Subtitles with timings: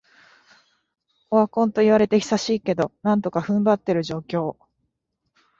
[1.29, 4.55] オワコンと言われて久しいけど、なんとか踏ん張ってる状況